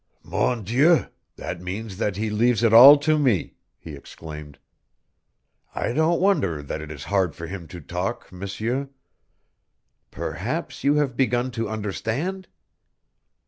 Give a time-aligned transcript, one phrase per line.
[0.23, 1.05] "Mon Dieu,
[1.35, 4.57] that means that he leaves it all to me," he exclaimed.
[5.75, 8.89] "I don't wonder that it is hard for him to talk, M'seur.
[10.09, 12.47] Perhaps you have begun to understand!"